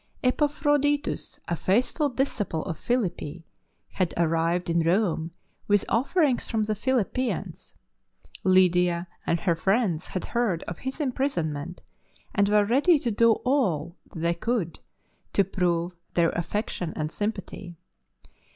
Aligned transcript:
Epaphroditus, 0.23 1.39
a 1.47 1.55
faithful 1.55 2.09
disciple 2.09 2.65
of 2.65 2.75
Philippi, 2.75 3.45
THE 3.95 3.99
MARTYR'S 3.99 4.13
CROWN 4.15 4.29
119 4.31 4.31
had 4.31 4.31
arrived 4.31 4.69
in 4.71 4.79
Rome 4.91 5.31
with 5.67 5.85
offerings 5.89 6.49
from 6.49 6.63
the 6.63 6.73
Phhippians. 6.73 7.75
Lydia 8.43 9.07
and 9.27 9.41
her 9.41 9.53
friends 9.53 10.07
had 10.07 10.25
heard 10.25 10.63
of 10.63 10.79
his 10.79 10.99
imprisonment, 10.99 11.83
and 12.33 12.49
were 12.49 12.65
ready 12.65 12.97
to 12.97 13.11
do 13.11 13.33
all 13.45 13.95
that 14.11 14.21
they 14.21 14.33
could 14.33 14.79
to 15.33 15.43
prove 15.43 15.93
their 16.15 16.31
affection 16.31 16.93
and 16.95 17.11
sympathy. 17.11 17.77